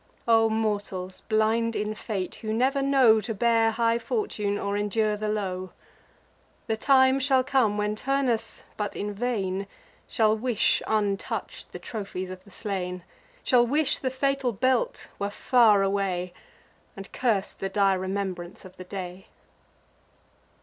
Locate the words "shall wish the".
13.43-14.09